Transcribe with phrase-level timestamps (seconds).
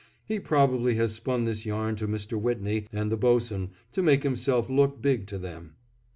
[0.25, 2.41] He probably has spun this yarn to Mr.
[2.41, 5.75] Whitney and the boatswain to make himself look big to them.